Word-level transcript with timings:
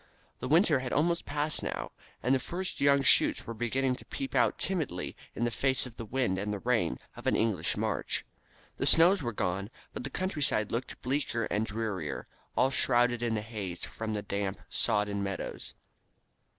The 0.39 0.47
winter 0.47 0.79
had 0.79 0.91
almost 0.91 1.27
passed 1.27 1.61
now, 1.61 1.91
and 2.23 2.33
the 2.33 2.39
first 2.39 2.81
young 2.81 3.03
shoots 3.03 3.45
were 3.45 3.53
beginning 3.53 3.95
to 3.97 4.05
peep 4.05 4.33
out 4.33 4.57
timidly 4.57 5.15
in 5.35 5.43
the 5.45 5.51
face 5.51 5.85
of 5.85 5.97
the 5.97 6.05
wind 6.07 6.39
and 6.39 6.51
the 6.51 6.57
rain 6.57 6.97
of 7.15 7.27
an 7.27 7.35
English 7.35 7.77
March. 7.77 8.25
The 8.77 8.87
snows 8.87 9.21
were 9.21 9.31
gone, 9.31 9.69
but 9.93 10.03
the 10.03 10.09
countryside 10.09 10.71
looked 10.71 10.99
bleaker 11.03 11.43
and 11.51 11.67
drearier, 11.67 12.25
all 12.57 12.71
shrouded 12.71 13.21
in 13.21 13.35
the 13.35 13.41
haze 13.43 13.85
from 13.85 14.15
the 14.15 14.23
damp, 14.23 14.59
sodden 14.69 15.21
meadows. 15.21 15.75